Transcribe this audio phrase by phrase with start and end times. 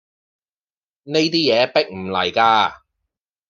[1.03, 2.81] 呢啲嘢迫唔嚟架